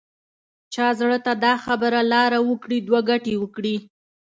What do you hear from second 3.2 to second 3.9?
وکړي.